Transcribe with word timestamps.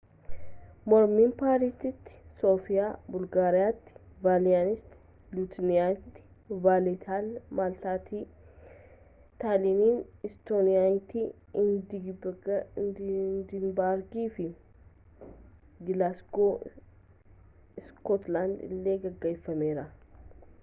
mormiin 0.91 1.33
paarisitti 1.39 2.13
soofiyaa 2.37 2.87
bulgaariyaatti 3.15 3.99
vilniyas 4.23 4.87
liituuniyaatti 5.39 6.23
vaaleettaa 6.63 7.19
maltaatti 7.59 8.21
taaliin 9.45 10.01
istooniyaatti 10.31 11.25
eedinbargii 11.67 14.27
fi 14.41 14.49
gilaasgoow 15.91 16.59
iskootlaanditti 17.85 18.73
illee 18.75 18.99
gaggeeffameera 19.09 19.87